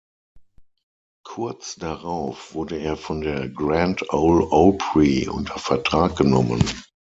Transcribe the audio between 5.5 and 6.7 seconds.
Vertrag genommen.